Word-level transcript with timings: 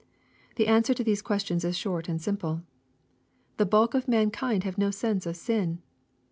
The 0.55 0.65
answer 0.65 0.95
to 0.95 1.03
these 1.03 1.21
questions 1.21 1.63
is 1.63 1.77
short 1.77 2.09
and 2.09 2.19
simple. 2.19 2.63
The 3.57 3.67
bulk 3.67 3.93
of 3.93 4.07
mankind 4.07 4.63
have 4.63 4.79
no 4.79 4.89
sense 4.89 5.27
of 5.27 5.35
sin. 5.35 5.83